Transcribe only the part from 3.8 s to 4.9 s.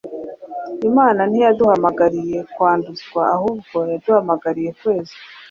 yaduhamagariye